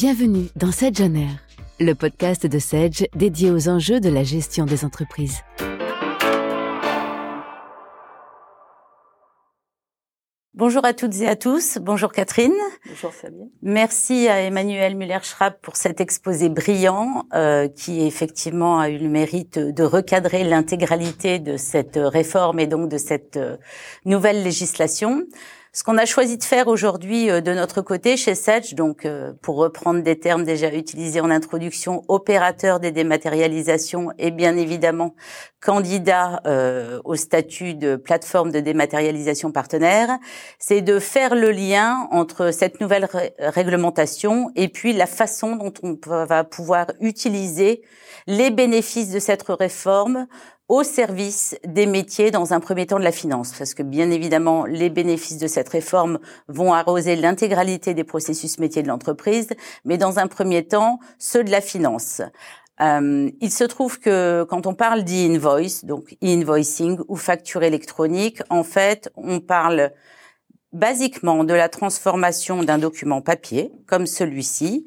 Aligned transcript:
Bienvenue 0.00 0.46
dans 0.54 0.70
Sedge 0.70 1.00
On 1.00 1.12
Air, 1.16 1.44
le 1.80 1.92
podcast 1.92 2.46
de 2.46 2.60
Sedge 2.60 3.02
dédié 3.16 3.50
aux 3.50 3.68
enjeux 3.68 3.98
de 3.98 4.08
la 4.08 4.22
gestion 4.22 4.64
des 4.64 4.84
entreprises. 4.84 5.42
Bonjour 10.54 10.84
à 10.84 10.92
toutes 10.92 11.16
et 11.20 11.26
à 11.26 11.34
tous. 11.34 11.78
Bonjour 11.80 12.12
Catherine. 12.12 12.54
Bonjour 12.88 13.12
Sabine. 13.12 13.50
Merci 13.60 14.28
à 14.28 14.40
Emmanuel 14.40 14.96
Muller-Schrapp 14.96 15.60
pour 15.62 15.74
cet 15.74 16.00
exposé 16.00 16.48
brillant 16.48 17.24
euh, 17.34 17.66
qui 17.66 18.06
effectivement 18.06 18.78
a 18.78 18.90
eu 18.90 18.98
le 18.98 19.08
mérite 19.08 19.58
de 19.58 19.82
recadrer 19.82 20.44
l'intégralité 20.44 21.40
de 21.40 21.56
cette 21.56 21.98
réforme 22.00 22.60
et 22.60 22.68
donc 22.68 22.88
de 22.88 22.98
cette 22.98 23.36
euh, 23.36 23.56
nouvelle 24.04 24.44
législation. 24.44 25.24
Ce 25.72 25.84
qu'on 25.84 25.98
a 25.98 26.06
choisi 26.06 26.38
de 26.38 26.44
faire 26.44 26.66
aujourd'hui 26.66 27.30
euh, 27.30 27.42
de 27.42 27.52
notre 27.52 27.82
côté 27.82 28.16
chez 28.16 28.34
Sedge, 28.34 28.74
donc 28.74 29.04
euh, 29.04 29.32
pour 29.42 29.56
reprendre 29.56 30.02
des 30.02 30.18
termes 30.18 30.44
déjà 30.44 30.72
utilisés 30.72 31.20
en 31.20 31.30
introduction, 31.30 32.04
opérateur 32.08 32.80
des 32.80 32.90
dématérialisations 32.90 34.10
et 34.18 34.30
bien 34.30 34.56
évidemment 34.56 35.14
candidat 35.60 36.40
euh, 36.46 37.00
au 37.04 37.16
statut 37.16 37.74
de 37.74 37.96
plateforme 37.96 38.50
de 38.50 38.60
dématérialisation 38.60 39.52
partenaire, 39.52 40.18
c'est 40.58 40.80
de 40.80 40.98
faire 40.98 41.34
le 41.34 41.50
lien 41.50 42.08
entre 42.12 42.50
cette 42.50 42.80
nouvelle 42.80 43.06
réglementation 43.38 44.50
et 44.56 44.68
puis 44.68 44.94
la 44.94 45.06
façon 45.06 45.56
dont 45.56 45.72
on 45.82 45.98
va 46.24 46.44
pouvoir 46.44 46.86
utiliser 47.00 47.82
les 48.26 48.50
bénéfices 48.50 49.10
de 49.10 49.18
cette 49.18 49.42
réforme 49.42 50.26
au 50.68 50.82
service 50.82 51.56
des 51.64 51.86
métiers 51.86 52.30
dans 52.30 52.52
un 52.52 52.60
premier 52.60 52.86
temps 52.86 52.98
de 52.98 53.04
la 53.04 53.12
finance, 53.12 53.52
parce 53.56 53.72
que 53.72 53.82
bien 53.82 54.10
évidemment, 54.10 54.66
les 54.66 54.90
bénéfices 54.90 55.38
de 55.38 55.46
cette 55.46 55.70
réforme 55.70 56.18
vont 56.46 56.74
arroser 56.74 57.16
l'intégralité 57.16 57.94
des 57.94 58.04
processus 58.04 58.58
métiers 58.58 58.82
de 58.82 58.88
l'entreprise, 58.88 59.48
mais 59.86 59.96
dans 59.96 60.18
un 60.18 60.26
premier 60.26 60.66
temps, 60.66 61.00
ceux 61.18 61.42
de 61.42 61.50
la 61.50 61.62
finance. 61.62 62.20
Euh, 62.80 63.30
il 63.40 63.50
se 63.50 63.64
trouve 63.64 63.98
que 63.98 64.44
quand 64.48 64.66
on 64.66 64.74
parle 64.74 65.04
d'e-invoice, 65.04 65.84
donc 65.84 66.16
e-invoicing 66.22 66.98
ou 67.08 67.16
facture 67.16 67.62
électronique, 67.62 68.40
en 68.50 68.62
fait, 68.62 69.10
on 69.16 69.40
parle 69.40 69.90
basiquement 70.72 71.44
de 71.44 71.54
la 71.54 71.70
transformation 71.70 72.62
d'un 72.62 72.78
document 72.78 73.22
papier, 73.22 73.72
comme 73.86 74.06
celui-ci, 74.06 74.84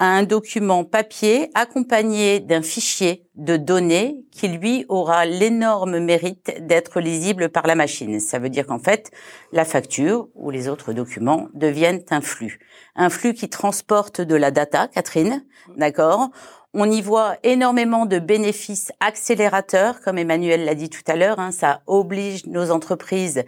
à 0.00 0.06
un 0.06 0.22
document 0.22 0.84
papier 0.84 1.50
accompagné 1.54 2.38
d'un 2.38 2.62
fichier 2.62 3.26
de 3.34 3.56
données 3.56 4.16
qui 4.30 4.48
lui 4.48 4.84
aura 4.88 5.24
l'énorme 5.24 5.98
mérite 5.98 6.54
d'être 6.60 7.00
lisible 7.00 7.48
par 7.48 7.66
la 7.66 7.74
machine. 7.74 8.20
Ça 8.20 8.38
veut 8.38 8.48
dire 8.48 8.66
qu'en 8.66 8.78
fait, 8.78 9.10
la 9.52 9.64
facture 9.64 10.28
ou 10.34 10.50
les 10.50 10.68
autres 10.68 10.92
documents 10.92 11.48
deviennent 11.54 12.04
un 12.10 12.20
flux. 12.20 12.60
Un 12.94 13.10
flux 13.10 13.34
qui 13.34 13.48
transporte 13.48 14.20
de 14.20 14.36
la 14.36 14.52
data, 14.52 14.86
Catherine, 14.88 15.44
d'accord? 15.76 16.30
On 16.74 16.88
y 16.88 17.00
voit 17.00 17.36
énormément 17.42 18.06
de 18.06 18.18
bénéfices 18.18 18.92
accélérateurs, 19.00 20.00
comme 20.00 20.18
Emmanuel 20.18 20.64
l'a 20.64 20.74
dit 20.74 20.90
tout 20.90 21.02
à 21.06 21.16
l'heure. 21.16 21.40
Hein, 21.40 21.50
ça 21.50 21.80
oblige 21.86 22.46
nos 22.46 22.70
entreprises 22.70 23.42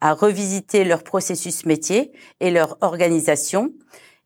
à 0.00 0.12
revisiter 0.12 0.84
leur 0.84 1.02
processus 1.02 1.64
métier 1.64 2.12
et 2.40 2.50
leur 2.50 2.76
organisation. 2.82 3.72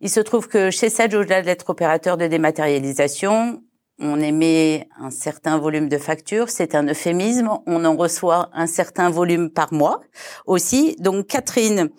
Il 0.02 0.08
se 0.08 0.20
trouve 0.20 0.48
que 0.48 0.70
chez 0.70 0.88
Sage, 0.88 1.14
au-delà 1.14 1.42
d'être 1.42 1.68
opérateur 1.68 2.16
de 2.16 2.26
dématérialisation, 2.26 3.62
on 3.98 4.18
émet 4.18 4.88
un 4.98 5.10
certain 5.10 5.58
volume 5.58 5.90
de 5.90 5.98
factures, 5.98 6.48
c'est 6.48 6.74
un 6.74 6.88
euphémisme, 6.88 7.50
on 7.66 7.84
en 7.84 7.96
reçoit 7.96 8.48
un 8.54 8.66
certain 8.66 9.10
volume 9.10 9.50
par 9.50 9.74
mois 9.74 10.00
aussi. 10.46 10.96
Donc 11.00 11.26
Catherine, 11.26 11.90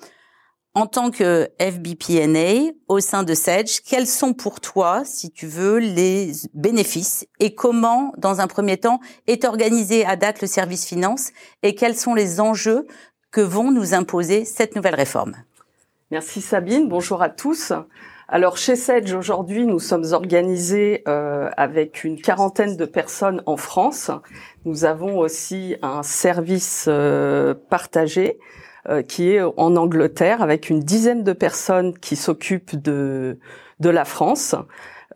en 0.73 0.88
tant 0.88 1.11
que 1.11 1.47
FBPNA 1.59 2.72
au 2.88 3.02
sein 3.02 3.22
de 3.22 3.35
Sedge, 3.35 3.81
quels 3.85 4.07
sont 4.07 4.33
pour 4.33 4.61
toi, 4.61 5.03
si 5.05 5.29
tu 5.29 5.45
veux, 5.45 5.77
les 5.77 6.31
bénéfices 6.56 7.28
et 7.40 7.53
comment, 7.53 8.13
dans 8.17 8.41
un 8.41 8.47
premier 8.47 8.78
temps, 8.78 9.00
est 9.28 9.45
organisé 9.45 10.06
à 10.06 10.16
date 10.16 10.41
le 10.41 10.47
service 10.47 10.85
finance 10.88 11.29
et 11.61 11.75
quels 11.75 11.95
sont 11.95 12.16
les 12.16 12.40
enjeux 12.40 12.88
que 13.29 13.41
vont 13.41 13.72
nous 13.72 13.94
imposer 13.94 14.44
cette 14.44 14.75
nouvelle 14.75 14.95
réforme? 14.95 15.35
Merci 16.11 16.41
Sabine, 16.41 16.89
bonjour 16.89 17.22
à 17.22 17.29
tous. 17.29 17.72
Alors 18.27 18.57
chez 18.57 18.75
Sedge 18.75 19.13
aujourd'hui, 19.13 19.66
nous 19.66 19.79
sommes 19.79 20.11
organisés 20.11 21.03
euh, 21.07 21.49
avec 21.55 22.03
une 22.03 22.19
quarantaine 22.19 22.75
de 22.75 22.83
personnes 22.83 23.41
en 23.45 23.55
France. 23.55 24.11
Nous 24.66 24.83
avons 24.83 25.19
aussi 25.19 25.77
un 25.81 26.03
service 26.03 26.88
euh, 26.89 27.53
partagé 27.69 28.39
euh, 28.89 29.03
qui 29.03 29.29
est 29.31 29.41
en 29.41 29.77
Angleterre 29.77 30.41
avec 30.41 30.69
une 30.69 30.81
dizaine 30.81 31.23
de 31.23 31.31
personnes 31.31 31.97
qui 31.97 32.17
s'occupent 32.17 32.75
de 32.75 33.39
de 33.79 33.89
la 33.89 34.03
France. 34.03 34.53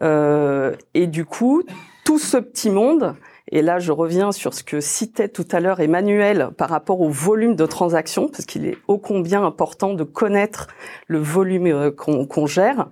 et 0.01 1.07
du 1.07 1.25
coup, 1.25 1.63
tout 2.06 2.19
ce 2.19 2.38
petit 2.38 2.69
monde 2.69 3.16
et 3.51 3.61
là, 3.61 3.78
je 3.79 3.91
reviens 3.91 4.31
sur 4.31 4.53
ce 4.53 4.63
que 4.63 4.81
citait 4.81 5.29
tout 5.29 5.45
à 5.51 5.59
l'heure 5.59 5.79
Emmanuel 5.79 6.50
par 6.57 6.69
rapport 6.69 7.01
au 7.01 7.09
volume 7.09 7.56
de 7.56 7.66
transactions, 7.66 8.28
parce 8.28 8.45
qu'il 8.45 8.66
est 8.66 8.78
ô 8.88 8.97
combien 8.97 9.44
important 9.44 9.94
de 9.94 10.03
connaître 10.03 10.67
le 11.07 11.19
volume 11.19 11.67
euh, 11.67 11.91
qu'on 11.91 12.47
gère. 12.47 12.88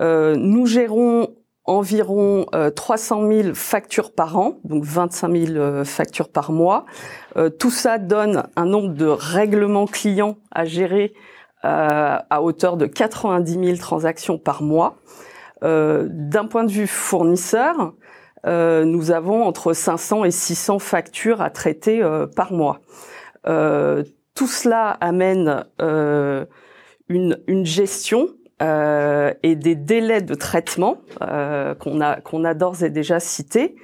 Euh, 0.00 0.34
nous 0.36 0.66
gérons 0.66 1.34
environ 1.64 2.46
300 2.74 3.22
euh, 3.22 3.42
000 3.42 3.54
factures 3.54 4.12
par 4.12 4.36
an, 4.36 4.58
donc 4.64 4.84
25 4.84 5.36
000 5.36 5.84
factures 5.84 6.28
par 6.28 6.50
mois. 6.50 6.86
tout 7.60 7.70
ça 7.70 7.98
donne 7.98 8.42
un 8.56 8.64
nombre 8.64 8.94
de 8.94 9.06
règlements 9.06 9.86
clients 9.86 10.38
à 10.50 10.64
gérer 10.64 11.14
à 11.62 12.42
hauteur 12.42 12.76
de 12.76 12.86
90 12.86 13.64
000 13.64 13.76
transactions 13.76 14.38
par 14.38 14.64
mois. 14.64 14.96
D'un 15.62 16.46
point 16.50 16.64
de 16.64 16.72
vue 16.72 16.88
fournisseur, 16.88 17.92
euh, 18.46 18.84
nous 18.84 19.10
avons 19.10 19.44
entre 19.44 19.72
500 19.72 20.24
et 20.24 20.30
600 20.30 20.78
factures 20.78 21.40
à 21.40 21.50
traiter 21.50 22.02
euh, 22.02 22.26
par 22.26 22.52
mois. 22.52 22.80
Euh, 23.46 24.02
tout 24.34 24.46
cela 24.46 24.90
amène 25.00 25.64
une, 27.08 27.38
une, 27.46 27.66
gestion 27.66 28.28
et 28.60 29.56
des 29.56 29.74
délais 29.74 30.22
de 30.22 30.34
traitement 30.34 31.02
qu'on 31.20 32.00
a 32.00 32.20
qu'on 32.22 32.44
a 32.44 32.54
d'ores 32.54 32.82
et 32.82 32.88
déjà 32.88 33.20
cités. 33.20 33.76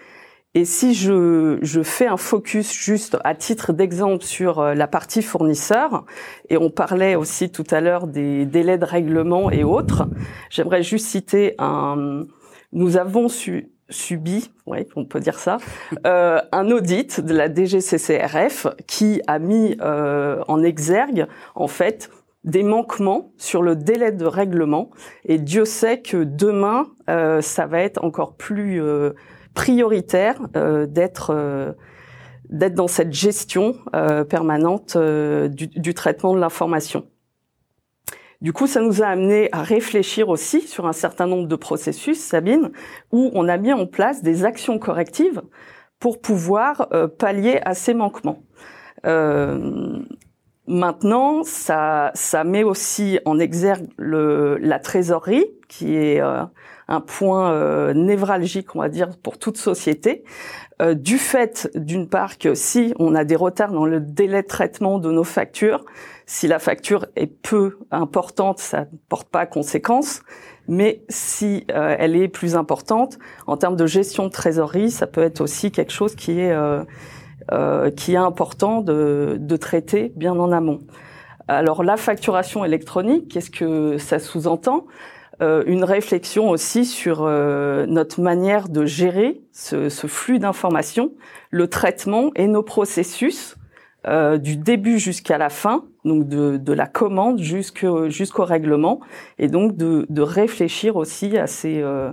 Et 0.54 0.64
si 0.64 0.94
je, 0.94 1.58
je 1.60 1.82
fais 1.82 2.06
un 2.06 2.16
focus 2.16 2.72
juste 2.72 3.19
à 3.25 3.34
titre 3.34 3.75
d'exemple 3.75 4.25
sur 4.25 4.62
la 4.62 4.86
partie 4.86 5.20
fournisseur, 5.20 6.06
et 6.48 6.56
on 6.56 6.70
parlait 6.70 7.14
aussi 7.14 7.50
tout 7.50 7.66
à 7.70 7.82
l'heure 7.82 8.06
des 8.06 8.46
délais 8.46 8.78
de 8.78 8.86
règlement 8.86 9.50
et 9.50 9.64
autres, 9.64 10.08
j'aimerais 10.48 10.82
juste 10.82 11.08
citer 11.08 11.56
un. 11.58 12.22
Nous 12.72 12.96
avons 12.96 13.28
su, 13.28 13.70
subi, 13.91 14.50
on 14.97 15.04
peut 15.04 15.21
dire 15.21 15.38
ça, 15.38 15.59
euh, 16.06 16.41
un 16.53 16.71
audit 16.71 17.21
de 17.21 17.34
la 17.34 17.53
DGCCRF 17.53 18.66
qui 18.87 19.22
a 19.26 19.38
mis 19.38 19.76
euh, 19.81 20.43
en 20.49 20.62
exergue, 20.62 21.26
en 21.54 21.69
fait, 21.69 22.10
des 22.44 22.62
manquements 22.62 23.32
sur 23.37 23.62
le 23.62 23.76
délai 23.76 24.12
de 24.12 24.25
règlement. 24.25 24.91
Et 25.25 25.38
Dieu 25.38 25.65
sait 25.65 26.00
que 26.00 26.25
demain, 26.25 26.87
euh, 27.10 27.41
ça 27.41 27.66
va 27.66 27.81
être 27.81 28.03
encore 28.04 28.37
plus 28.37 28.82
euh, 28.82 29.12
prioritaire 29.54 30.41
euh, 30.56 30.87
d'être 30.87 31.31
euh, 31.34 31.72
d'être 32.49 32.75
dans 32.75 32.88
cette 32.88 33.12
gestion 33.12 33.75
permanente 34.31 34.97
du, 34.97 35.66
du 35.66 35.93
traitement 35.93 36.32
de 36.32 36.41
l'information. 36.41 37.05
Du 38.41 38.53
coup, 38.53 38.69
ça 38.69 38.81
nous 38.81 39.03
a 39.03 39.06
amené 39.06 39.49
à 39.50 39.62
réfléchir 39.62 40.28
aussi 40.28 40.60
sur 40.60 40.87
un 40.87 40.93
certain 40.93 41.26
nombre 41.26 41.49
de 41.49 41.56
processus, 41.56 42.21
Sabine, 42.21 42.71
où 43.10 43.31
on 43.34 43.49
a 43.49 43.56
mis 43.56 43.72
en 43.72 43.87
place 43.87 44.22
des 44.22 44.44
actions 44.44 44.78
correctives 44.78 45.43
pour 45.99 46.21
pouvoir 46.21 46.87
euh, 46.93 47.09
pallier 47.09 47.60
à 47.65 47.75
ces 47.75 47.94
manquements. 47.94 48.44
Euh, 49.06 49.99
maintenant, 50.69 51.43
ça, 51.43 52.12
ça 52.14 52.44
met 52.44 52.62
aussi 52.62 53.19
en 53.25 53.40
exergue 53.40 53.88
le, 53.96 54.56
la 54.58 54.79
trésorerie, 54.79 55.46
qui 55.69 55.96
est 55.96 56.20
euh, 56.20 56.44
un 56.88 57.00
point 57.00 57.52
euh, 57.52 57.93
névralgique, 57.93 58.75
on 58.75 58.81
va 58.81 58.88
dire, 58.88 59.11
pour 59.23 59.38
toute 59.38 59.58
société, 59.58 60.25
euh, 60.81 60.94
du 60.94 61.19
fait, 61.19 61.70
d'une 61.75 62.08
part, 62.08 62.38
que 62.38 62.55
si 62.55 62.94
on 62.99 63.14
a 63.14 63.25
des 63.25 63.37
retards 63.37 63.73
dans 63.73 63.87
le 63.87 64.00
délai 64.00 64.43
de 64.43 64.46
traitement 64.46 64.99
de 64.99 65.11
nos 65.11 65.25
factures, 65.25 65.85
si 66.26 66.46
la 66.46 66.58
facture 66.58 67.06
est 67.17 67.26
peu 67.26 67.79
importante, 67.90 68.58
ça 68.58 68.81
ne 68.81 68.99
porte 69.08 69.29
pas 69.29 69.44
conséquence. 69.46 70.23
Mais 70.69 71.02
si 71.08 71.64
euh, 71.70 71.96
elle 71.99 72.14
est 72.14 72.29
plus 72.29 72.55
importante, 72.55 73.19
en 73.46 73.56
termes 73.56 73.76
de 73.76 73.87
gestion 73.87 74.25
de 74.25 74.31
trésorerie, 74.31 74.90
ça 74.90 75.06
peut 75.06 75.23
être 75.23 75.40
aussi 75.40 75.73
quelque 75.73 75.93
chose 75.93 76.14
qui 76.14 76.40
est 76.40 76.52
euh, 77.50 77.90
qui 77.93 78.12
est 78.12 78.19
important 78.19 78.82
de, 78.82 79.38
de, 79.40 79.56
traiter 79.56 80.12
bien 80.17 80.38
en 80.38 80.52
amont. 80.52 80.81
Alors 81.46 81.82
la 81.82 81.96
facturation 81.96 82.62
électronique, 82.62 83.29
qu'est-ce 83.29 83.50
que 83.50 83.96
ça 83.96 84.19
sous-entend? 84.19 84.85
Une 85.40 85.85
réflexion 85.85 86.50
aussi 86.50 86.85
sur 86.85 87.23
notre 87.23 88.20
manière 88.20 88.69
de 88.69 88.85
gérer 88.85 89.40
ce, 89.52 89.88
ce 89.88 90.06
flux 90.08 90.38
d'informations, 90.40 91.12
le 91.50 91.69
traitement 91.69 92.32
et 92.35 92.49
nos 92.49 92.64
processus 92.64 93.56
euh, 94.06 94.38
du 94.38 94.56
début 94.56 94.99
jusqu'à 94.99 95.38
la 95.38 95.50
fin, 95.50 95.85
donc 96.05 96.29
de, 96.29 96.56
de 96.56 96.73
la 96.73 96.87
commande 96.87 97.40
jusqu'au 97.40 98.44
règlement, 98.44 99.00
et 99.38 99.49
donc 99.49 99.76
de, 99.76 100.06
de 100.08 100.23
réfléchir 100.23 100.96
aussi 100.96 101.37
à 101.37 101.46
ces 101.46 101.82
euh, 101.82 102.12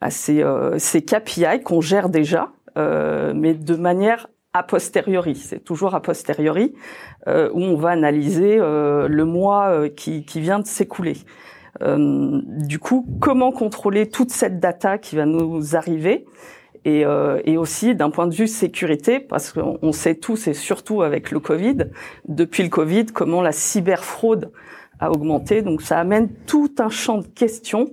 à 0.00 0.10
ces, 0.10 0.42
euh, 0.42 0.78
ces 0.78 1.00
KPI 1.02 1.62
qu'on 1.64 1.80
gère 1.80 2.08
déjà, 2.08 2.50
euh, 2.76 3.32
mais 3.36 3.54
de 3.54 3.76
manière 3.76 4.26
a 4.52 4.64
posteriori. 4.64 5.36
C'est 5.36 5.60
toujours 5.60 5.94
a 5.94 6.02
posteriori 6.02 6.74
euh, 7.28 7.48
où 7.54 7.62
on 7.62 7.76
va 7.76 7.90
analyser 7.90 8.58
euh, 8.58 9.06
le 9.06 9.24
mois 9.24 9.68
euh, 9.68 9.88
qui, 9.88 10.24
qui 10.24 10.40
vient 10.40 10.58
de 10.58 10.66
s'écouler. 10.66 11.16
Du 11.86 12.78
coup, 12.78 13.06
comment 13.20 13.52
contrôler 13.52 14.08
toute 14.08 14.30
cette 14.30 14.60
data 14.60 14.98
qui 14.98 15.16
va 15.16 15.26
nous 15.26 15.76
arriver 15.76 16.26
et, 16.84 17.04
euh, 17.04 17.40
et 17.44 17.56
aussi 17.56 17.94
d'un 17.94 18.10
point 18.10 18.26
de 18.26 18.34
vue 18.34 18.48
sécurité, 18.48 19.20
parce 19.20 19.52
qu'on 19.52 19.92
sait 19.92 20.14
tous, 20.14 20.48
et 20.48 20.54
surtout 20.54 21.02
avec 21.02 21.30
le 21.30 21.40
Covid, 21.40 21.76
depuis 22.26 22.62
le 22.62 22.68
Covid, 22.68 23.06
comment 23.06 23.42
la 23.42 23.52
cyberfraude 23.52 24.52
a 24.98 25.10
augmenté. 25.10 25.62
Donc 25.62 25.82
ça 25.82 25.98
amène 25.98 26.28
tout 26.46 26.72
un 26.78 26.88
champ 26.88 27.18
de 27.18 27.26
questions. 27.26 27.90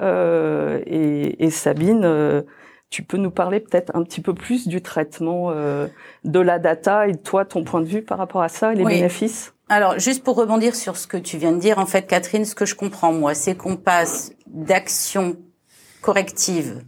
Euh, 0.00 0.80
et, 0.86 1.44
et, 1.44 1.50
Sabine, 1.50 2.04
euh, 2.04 2.42
tu 2.90 3.04
peux 3.04 3.16
nous 3.16 3.30
parler 3.30 3.60
peut-être 3.60 3.94
un 3.94 4.02
petit 4.02 4.20
peu 4.20 4.34
plus 4.34 4.66
du 4.66 4.82
traitement 4.82 5.50
euh, 5.50 5.86
de 6.24 6.40
la 6.40 6.58
data 6.58 7.06
et 7.06 7.16
toi, 7.16 7.44
ton 7.44 7.62
point 7.62 7.80
de 7.80 7.86
vue 7.86 8.02
par 8.02 8.18
rapport 8.18 8.42
à 8.42 8.48
ça 8.48 8.72
et 8.72 8.76
les 8.76 8.84
bénéfices? 8.84 9.53
Alors, 9.68 9.98
juste 9.98 10.22
pour 10.22 10.36
rebondir 10.36 10.74
sur 10.74 10.96
ce 10.96 11.06
que 11.06 11.16
tu 11.16 11.38
viens 11.38 11.52
de 11.52 11.58
dire, 11.58 11.78
en 11.78 11.86
fait, 11.86 12.06
Catherine, 12.06 12.44
ce 12.44 12.54
que 12.54 12.66
je 12.66 12.74
comprends, 12.74 13.12
moi, 13.12 13.34
c'est 13.34 13.56
qu'on 13.56 13.76
passe 13.76 14.32
d'actions 14.46 15.36
correctives 16.02 16.82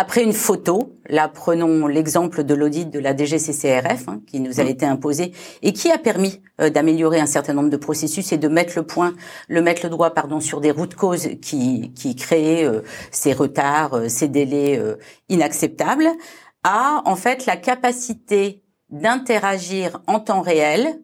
après 0.00 0.22
une 0.22 0.32
photo, 0.32 0.94
là 1.08 1.28
prenons 1.28 1.88
l'exemple 1.88 2.44
de 2.44 2.54
l'audit 2.54 2.88
de 2.88 3.00
la 3.00 3.16
DGCCRF 3.16 4.06
hein, 4.06 4.20
qui 4.28 4.38
nous 4.38 4.60
a 4.60 4.62
mmh. 4.62 4.68
été 4.68 4.86
imposé 4.86 5.32
et 5.62 5.72
qui 5.72 5.90
a 5.90 5.98
permis 5.98 6.40
euh, 6.60 6.70
d'améliorer 6.70 7.18
un 7.18 7.26
certain 7.26 7.52
nombre 7.52 7.68
de 7.68 7.76
processus 7.76 8.30
et 8.30 8.38
de 8.38 8.46
mettre 8.46 8.74
le 8.76 8.84
point, 8.84 9.14
le 9.48 9.60
mettre 9.60 9.80
le 9.82 9.90
droit 9.90 10.10
pardon 10.10 10.38
sur 10.38 10.60
des 10.60 10.70
routes 10.70 10.94
causes 10.94 11.30
qui 11.42 11.92
qui 11.94 12.14
créaient 12.14 12.64
euh, 12.64 12.82
ces 13.10 13.32
retards, 13.32 13.94
euh, 13.94 14.08
ces 14.08 14.28
délais 14.28 14.80
inacceptables, 15.28 16.10
a 16.62 17.02
en 17.04 17.16
fait 17.16 17.46
la 17.46 17.56
capacité 17.56 18.62
d'interagir 18.90 20.00
en 20.06 20.20
temps 20.20 20.42
réel 20.42 21.00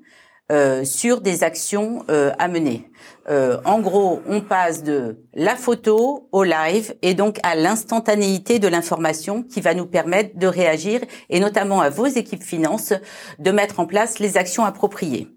sur 0.85 1.21
des 1.21 1.43
actions 1.43 2.05
à 2.09 2.49
mener. 2.49 2.91
Euh, 3.29 3.59
en 3.65 3.81
gros, 3.81 4.21
on 4.29 4.41
passe 4.41 4.83
de 4.83 5.17
la 5.33 5.57
photo 5.57 6.29
au 6.31 6.45
live 6.45 6.95
et 7.01 7.15
donc 7.15 7.39
à 7.43 7.55
l'instantanéité 7.55 8.59
de 8.59 8.69
l'information 8.69 9.43
qui 9.43 9.61
va 9.61 9.75
nous 9.75 9.87
permettre 9.87 10.39
de 10.39 10.47
réagir 10.47 11.01
et 11.31 11.41
notamment 11.41 11.81
à 11.81 11.89
vos 11.89 12.07
équipes 12.07 12.43
finances 12.43 12.93
de 13.39 13.51
mettre 13.51 13.81
en 13.81 13.87
place 13.87 14.19
les 14.19 14.37
actions 14.37 14.65
appropriées. 14.65 15.29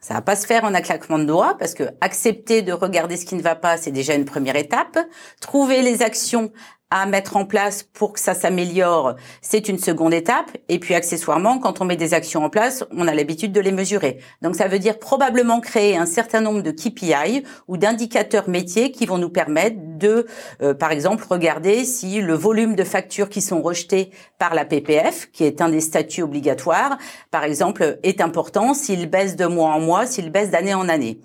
Ça 0.00 0.14
va 0.14 0.22
pas 0.22 0.36
se 0.36 0.46
faire 0.46 0.64
en 0.64 0.74
un 0.74 0.80
claquement 0.80 1.18
de 1.18 1.24
doigts 1.24 1.56
parce 1.58 1.74
que 1.74 1.84
accepter 2.00 2.62
de 2.62 2.72
regarder 2.72 3.16
ce 3.16 3.24
qui 3.24 3.34
ne 3.36 3.42
va 3.42 3.54
pas, 3.54 3.76
c'est 3.76 3.90
déjà 3.90 4.14
une 4.14 4.26
première 4.26 4.56
étape. 4.56 4.98
Trouver 5.40 5.82
les 5.82 6.02
actions 6.02 6.52
à 6.94 7.06
mettre 7.06 7.36
en 7.36 7.44
place 7.44 7.82
pour 7.82 8.12
que 8.12 8.20
ça 8.20 8.34
s'améliore, 8.34 9.16
c'est 9.42 9.68
une 9.68 9.80
seconde 9.80 10.14
étape. 10.14 10.56
Et 10.68 10.78
puis 10.78 10.94
accessoirement, 10.94 11.58
quand 11.58 11.80
on 11.80 11.84
met 11.84 11.96
des 11.96 12.14
actions 12.14 12.44
en 12.44 12.50
place, 12.50 12.84
on 12.92 13.08
a 13.08 13.14
l'habitude 13.14 13.50
de 13.50 13.60
les 13.60 13.72
mesurer. 13.72 14.20
Donc 14.42 14.54
ça 14.54 14.68
veut 14.68 14.78
dire 14.78 15.00
probablement 15.00 15.60
créer 15.60 15.96
un 15.96 16.06
certain 16.06 16.40
nombre 16.40 16.62
de 16.62 16.70
KPI 16.70 17.42
ou 17.66 17.78
d'indicateurs 17.78 18.48
métiers 18.48 18.92
qui 18.92 19.06
vont 19.06 19.18
nous 19.18 19.28
permettre 19.28 19.76
de, 19.80 20.24
euh, 20.62 20.72
par 20.72 20.92
exemple, 20.92 21.24
regarder 21.28 21.84
si 21.84 22.20
le 22.20 22.34
volume 22.34 22.76
de 22.76 22.84
factures 22.84 23.28
qui 23.28 23.42
sont 23.42 23.60
rejetées 23.60 24.12
par 24.38 24.54
la 24.54 24.64
PPF, 24.64 25.32
qui 25.32 25.42
est 25.42 25.60
un 25.60 25.70
des 25.70 25.80
statuts 25.80 26.22
obligatoires, 26.22 26.96
par 27.32 27.42
exemple, 27.42 27.98
est 28.04 28.20
important, 28.20 28.72
s'il 28.72 29.10
baisse 29.10 29.34
de 29.34 29.46
mois 29.46 29.70
en 29.70 29.80
mois, 29.80 30.06
s'il 30.06 30.30
baisse 30.30 30.50
d'année 30.50 30.74
en 30.74 30.88
année. 30.88 31.18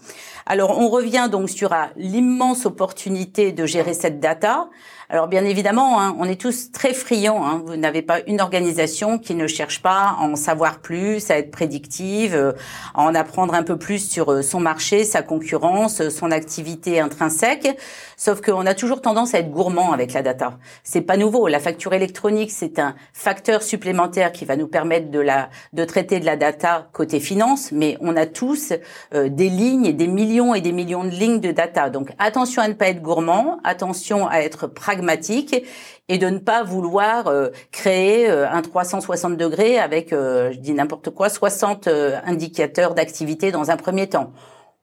Alors 0.50 0.80
on 0.80 0.89
revient 0.89 1.30
donc 1.31 1.48
sur 1.48 1.75
l'immense 1.95 2.65
opportunité 2.65 3.51
de 3.51 3.68
gérer 3.68 3.94
cette 3.94 4.19
data. 4.19 4.68
Alors 5.11 5.27
bien 5.27 5.44
évidemment, 5.44 6.00
hein, 6.00 6.15
on 6.19 6.25
est 6.25 6.39
tous 6.39 6.71
très 6.71 6.94
friands. 6.94 7.44
Hein. 7.44 7.63
Vous 7.65 7.75
n'avez 7.77 8.03
pas 8.03 8.19
une 8.27 8.39
organisation 8.39 9.17
qui 9.17 9.33
ne 9.33 9.47
cherche 9.47 9.81
pas 9.81 10.15
à 10.19 10.21
en 10.21 10.35
savoir 10.35 10.81
plus, 10.81 11.31
à 11.31 11.39
être 11.39 11.50
prédictive, 11.50 12.35
euh, 12.35 12.51
à 12.94 13.01
en 13.01 13.15
apprendre 13.15 13.56
un 13.56 13.63
peu 13.63 13.75
plus 13.75 14.07
sur 14.07 14.31
euh, 14.31 14.44
son 14.44 14.59
marché, 14.59 15.03
sa 15.03 15.23
concurrence, 15.23 16.01
euh, 16.01 16.11
son 16.11 16.29
activité 16.29 17.00
intrinsèque. 17.00 17.75
Sauf 18.17 18.39
qu'on 18.41 18.67
a 18.67 18.75
toujours 18.75 19.01
tendance 19.01 19.33
à 19.33 19.39
être 19.39 19.50
gourmand 19.50 19.94
avec 19.94 20.13
la 20.13 20.21
data. 20.21 20.59
C'est 20.83 21.01
pas 21.01 21.17
nouveau. 21.17 21.47
La 21.47 21.59
facture 21.59 21.94
électronique, 21.94 22.51
c'est 22.51 22.77
un 22.77 22.94
facteur 23.12 23.63
supplémentaire 23.63 24.31
qui 24.31 24.45
va 24.45 24.57
nous 24.57 24.67
permettre 24.67 25.09
de 25.09 25.19
la 25.19 25.50
de 25.73 25.85
traiter 25.85 26.19
de 26.19 26.25
la 26.25 26.35
data 26.35 26.88
côté 26.94 27.19
finance, 27.19 27.71
mais 27.71 27.97
on 28.01 28.15
a 28.15 28.25
tous 28.25 28.73
des 29.13 29.50
lignes, 29.50 29.94
des 29.94 30.07
millions 30.07 30.53
et 30.53 30.62
des 30.62 30.73
millions 30.73 31.05
de 31.05 31.09
lignes 31.09 31.39
de 31.39 31.51
data. 31.51 31.89
Donc 31.89 32.12
attention 32.19 32.62
à 32.62 32.67
ne 32.67 32.73
pas 32.73 32.89
être 32.89 33.01
gourmand, 33.01 33.59
attention 33.63 34.27
à 34.27 34.39
être 34.39 34.67
pragmatique 34.67 34.99
et 36.10 36.18
de 36.18 36.28
ne 36.28 36.40
pas 36.40 36.63
vouloir 36.63 37.28
euh, 37.28 37.50
créer 37.72 38.30
euh, 38.30 38.50
un 38.50 38.62
360 38.62 39.38
degrés 39.38 39.78
avec, 39.80 40.12
euh, 40.12 40.51
je 40.51 40.60
dis 40.60 40.74
n'importe 40.74 41.12
quoi, 41.12 41.30
60 41.30 41.88
indicateurs 42.25 42.96
d'activité 42.96 43.51
dans 43.51 43.72
un 43.72 43.78
premier 43.78 44.07
temps. 44.07 44.34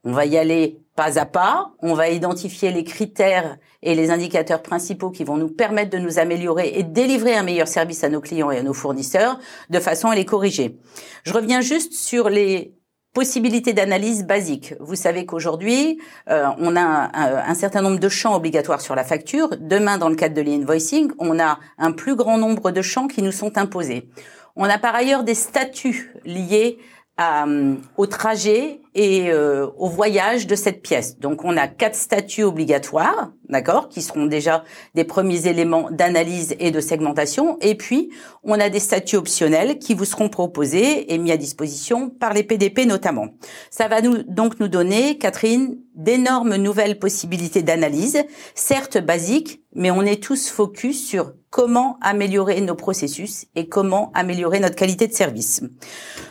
On 0.03 0.11
va 0.11 0.25
y 0.25 0.37
aller 0.37 0.79
pas 0.95 1.19
à 1.19 1.25
pas, 1.25 1.73
on 1.81 1.93
va 1.93 2.09
identifier 2.09 2.71
les 2.71 2.83
critères 2.83 3.57
et 3.83 3.93
les 3.93 4.09
indicateurs 4.09 4.63
principaux 4.63 5.11
qui 5.11 5.23
vont 5.23 5.37
nous 5.37 5.49
permettre 5.49 5.91
de 5.91 5.97
nous 5.97 6.17
améliorer 6.17 6.71
et 6.75 6.83
de 6.83 6.91
délivrer 6.91 7.35
un 7.35 7.43
meilleur 7.43 7.67
service 7.67 8.03
à 8.03 8.09
nos 8.09 8.21
clients 8.21 8.49
et 8.49 8.57
à 8.57 8.63
nos 8.63 8.73
fournisseurs 8.73 9.37
de 9.69 9.79
façon 9.79 10.07
à 10.07 10.15
les 10.15 10.25
corriger. 10.25 10.79
Je 11.23 11.33
reviens 11.33 11.61
juste 11.61 11.93
sur 11.93 12.29
les 12.29 12.73
Possibilité 13.17 13.73
d'analyse 13.73 14.25
basique. 14.27 14.75
Vous 14.79 14.93
savez 14.93 15.25
qu'aujourd'hui, 15.25 15.99
euh, 16.29 16.49
on 16.59 16.75
a 16.75 17.09
un, 17.15 17.55
certain 17.55 17.81
nombre 17.81 17.97
de 17.97 18.09
champs 18.09 18.35
obligatoires 18.35 18.79
sur 18.79 18.93
la 18.93 19.03
facture. 19.03 19.49
Demain, 19.59 19.97
dans 19.97 20.09
le 20.09 20.15
cadre 20.15 20.35
de 20.35 20.41
l'invoicing, 20.41 21.09
on 21.17 21.39
a 21.39 21.57
un 21.79 21.93
plus 21.93 22.15
grand 22.15 22.37
nombre 22.37 22.69
de 22.69 22.83
champs 22.83 23.07
qui 23.07 23.23
nous 23.23 23.31
sont 23.31 23.57
imposés. 23.57 24.07
On 24.55 24.65
a 24.65 24.77
par 24.77 24.93
ailleurs 24.93 25.23
des 25.23 25.33
statuts 25.33 26.13
liés 26.25 26.77
euh, 27.19 27.73
au 27.97 28.05
trajet 28.05 28.81
et 28.97 29.29
euh, 29.29 29.67
au 29.77 29.87
voyage 29.87 30.47
de 30.47 30.55
cette 30.55 30.81
pièce. 30.81 31.19
Donc 31.19 31.45
on 31.45 31.55
a 31.55 31.67
quatre 31.67 31.95
statuts 31.95 32.43
obligatoires, 32.43 33.31
d'accord, 33.47 33.89
qui 33.89 34.01
seront 34.01 34.25
déjà 34.25 34.63
des 34.95 35.03
premiers 35.03 35.47
éléments 35.47 35.89
d'analyse 35.91 36.55
et 36.59 36.71
de 36.71 36.81
segmentation. 36.81 37.59
Et 37.61 37.75
puis 37.75 38.09
on 38.43 38.59
a 38.59 38.69
des 38.69 38.79
statuts 38.79 39.17
optionnels 39.17 39.77
qui 39.77 39.93
vous 39.93 40.05
seront 40.05 40.29
proposés 40.29 41.13
et 41.13 41.19
mis 41.19 41.31
à 41.31 41.37
disposition 41.37 42.09
par 42.09 42.33
les 42.33 42.43
PDP 42.43 42.87
notamment. 42.87 43.27
Ça 43.69 43.87
va 43.87 44.01
nous 44.01 44.23
donc 44.23 44.59
nous 44.59 44.67
donner, 44.67 45.19
Catherine, 45.19 45.77
d'énormes 45.93 46.55
nouvelles 46.55 46.99
possibilités 46.99 47.61
d'analyse, 47.61 48.23
certes 48.55 48.97
basiques, 48.97 49.61
mais 49.73 49.91
on 49.91 50.03
est 50.03 50.21
tous 50.21 50.49
focus 50.49 51.07
sur 51.07 51.33
comment 51.49 51.97
améliorer 52.01 52.61
nos 52.61 52.75
processus 52.75 53.45
et 53.55 53.67
comment 53.67 54.11
améliorer 54.13 54.59
notre 54.59 54.75
qualité 54.75 55.07
de 55.07 55.13
service. 55.13 55.61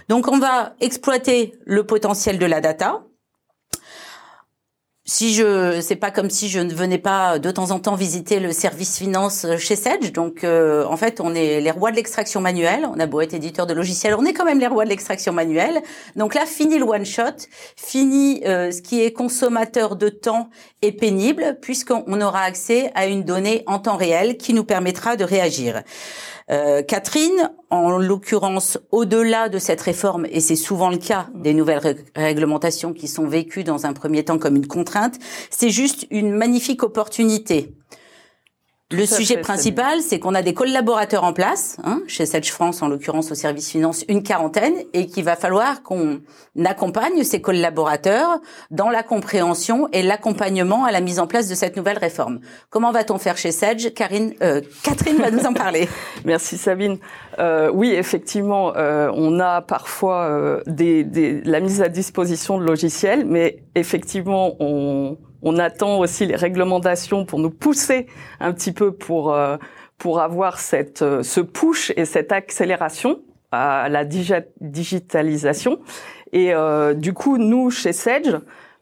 Donc 0.09 0.29
on 0.29 0.39
va 0.39 0.75
exploiter 0.81 1.55
le 1.65 1.85
potentiel 1.85 2.39
de 2.39 2.47
la 2.47 2.56
data, 2.61 3.05
si 5.09 5.33
je, 5.35 5.81
c'est 5.81 5.97
pas 5.97 6.11
comme 6.11 6.31
si 6.31 6.49
je 6.49 6.59
ne 6.59 6.75
venais 6.75 6.99
pas 6.99 7.39
de 7.39 7.53
temps 7.53 7.71
en 7.71 7.79
temps 7.79 7.95
visiter 7.95 8.41
le 8.41 8.51
service 8.53 8.99
finance 8.99 9.47
chez 9.57 9.77
Sedge. 9.77 10.11
Donc, 10.13 10.43
euh, 10.43 10.85
en 10.85 10.97
fait, 10.97 11.21
on 11.21 11.33
est 11.33 11.61
les 11.61 11.71
rois 11.71 11.93
de 11.93 11.97
l'extraction 11.97 12.41
manuelle. 12.41 12.89
On 12.93 12.99
a 12.99 13.07
beau 13.07 13.21
être 13.21 13.33
éditeur 13.33 13.67
de 13.67 13.73
logiciels, 13.73 14.17
on 14.19 14.25
est 14.25 14.33
quand 14.33 14.45
même 14.45 14.59
les 14.59 14.67
rois 14.67 14.85
de 14.85 14.91
l'extraction 14.91 15.33
manuelle. 15.33 15.81
Donc 16.17 16.35
là, 16.35 16.45
fini 16.45 16.77
le 16.77 16.85
one 16.85 17.07
shot, 17.07 17.47
fini 17.77 18.43
euh, 18.47 18.73
ce 18.73 18.83
qui 18.83 19.01
est 19.01 19.13
consommateur 19.13 19.95
de 19.95 20.09
temps 20.09 20.51
et 20.83 20.91
pénible, 20.91 21.59
puisqu'on 21.63 22.21
aura 22.21 22.41
accès 22.41 22.91
à 22.97 23.07
une 23.07 23.23
donnée 23.23 23.63
en 23.67 23.79
temps 23.79 23.97
réel 23.97 24.37
qui 24.37 24.55
nous 24.55 24.65
permettra 24.65 25.15
de 25.15 25.23
réagir. 25.23 25.85
Euh, 26.51 26.83
Catherine, 26.83 27.51
en 27.71 27.99
l'occurrence, 27.99 28.79
au-delà 28.93 29.49
de 29.49 29.59
cette 29.59 29.81
réforme, 29.81 30.27
et 30.31 30.41
c'est 30.41 30.57
souvent 30.57 30.91
le 30.91 30.99
cas 30.99 31.29
des 31.35 31.55
nouvelles 31.55 31.97
réglementations 32.15 32.93
qui 32.93 33.09
sont 33.09 33.27
vécues 33.27 33.65
dans 33.65 33.87
un 33.87 33.93
premier 33.93 34.25
temps 34.25 34.39
comme 34.39 34.57
une 34.57 34.67
contrainte, 34.67 35.19
c'est 35.51 35.71
juste 35.71 36.07
une 36.11 36.31
magnifique 36.33 36.83
opportunité 36.85 37.75
le 38.93 39.05
sujet 39.05 39.39
principal, 39.39 40.01
c'est 40.01 40.21
qu'on 40.21 40.35
a 40.37 40.43
des 40.43 40.55
collaborateurs 40.55 41.25
en 41.25 41.33
place, 41.33 41.77
hein, 41.83 42.03
chez 42.07 42.25
Sedge 42.25 42.51
France, 42.51 42.83
en 42.83 42.89
l'occurrence 42.89 43.33
au 43.33 43.35
service 43.35 43.69
finance, 43.69 44.05
une 44.09 44.23
quarantaine, 44.23 44.75
et 44.93 45.09
qu'il 45.09 45.25
va 45.25 45.35
falloir 45.35 45.83
qu'on 45.83 46.21
accompagne 46.65 47.25
ces 47.25 47.41
collaborateurs 47.41 48.41
dans 48.71 48.89
la 48.89 49.03
compréhension 49.03 49.89
et 49.93 50.03
l'accompagnement 50.03 50.85
à 50.85 50.93
la 50.93 51.01
mise 51.01 51.19
en 51.19 51.27
place 51.27 51.49
de 51.49 51.57
cette 51.57 51.77
nouvelle 51.77 51.99
réforme. 51.99 52.39
Comment 52.71 52.93
va-t-on 52.93 53.19
faire 53.19 53.37
chez 53.37 53.51
Sedge? 53.51 53.93
Karine, 53.93 54.35
euh, 54.41 54.61
Catherine 54.85 55.17
va 55.17 55.33
nous 55.33 55.45
en 55.47 55.53
parler. 55.53 55.89
Merci 56.25 56.57
Sabine. 56.57 56.99
Euh, 57.41 57.69
oui, 57.75 57.91
effectivement, 57.91 58.77
euh, 58.77 59.11
on 59.13 59.41
a 59.41 59.63
parfois 59.63 60.27
euh, 60.27 60.63
des, 60.69 61.03
des, 61.03 61.41
la 61.41 61.59
mise 61.59 61.83
à 61.83 61.89
disposition 61.89 62.57
de 62.57 62.65
logiciels, 62.65 63.25
mais 63.27 63.65
effectivement, 63.75 64.55
on 64.61 65.17
on 65.43 65.59
attend 65.59 65.99
aussi 65.99 66.27
les 66.27 66.37
réglementations 66.37 67.25
pour 67.25 67.39
nous 67.39 67.51
pousser 67.51 68.07
un 68.41 68.53
petit 68.53 68.73
peu 68.73 68.93
pour 68.93 69.33
euh, 69.33 69.57
pour 69.99 70.21
avoir 70.21 70.59
cette 70.59 71.03
euh, 71.03 71.23
ce 71.23 71.41
push 71.41 71.93
et 71.97 72.05
cette 72.05 72.33
accélération 72.33 73.21
à 73.53 73.89
la 73.89 74.05
digitalisation. 74.05 75.79
Et 76.33 76.53
du 76.97 77.15
coup, 77.15 77.39
nous, 77.39 77.71
chez 77.71 77.93
Sedge, 77.93 78.37